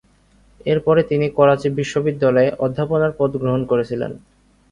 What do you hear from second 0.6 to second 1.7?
এর পরে তিনি করাচি